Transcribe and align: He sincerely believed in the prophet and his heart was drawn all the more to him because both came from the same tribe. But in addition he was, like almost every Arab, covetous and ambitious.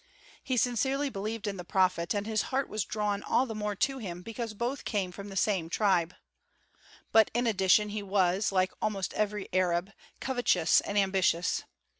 He 0.43 0.57
sincerely 0.57 1.11
believed 1.11 1.45
in 1.45 1.57
the 1.57 1.63
prophet 1.63 2.15
and 2.15 2.25
his 2.25 2.41
heart 2.49 2.67
was 2.67 2.85
drawn 2.85 3.21
all 3.21 3.45
the 3.45 3.53
more 3.53 3.75
to 3.75 3.99
him 3.99 4.23
because 4.23 4.55
both 4.55 4.83
came 4.83 5.11
from 5.11 5.29
the 5.29 5.35
same 5.35 5.69
tribe. 5.69 6.15
But 7.11 7.29
in 7.35 7.45
addition 7.45 7.89
he 7.89 8.01
was, 8.01 8.51
like 8.51 8.73
almost 8.81 9.13
every 9.13 9.47
Arab, 9.53 9.91
covetous 10.19 10.81
and 10.81 10.97
ambitious. 10.97 11.65